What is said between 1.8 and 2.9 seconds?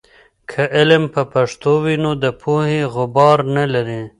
وي، نو د پوهې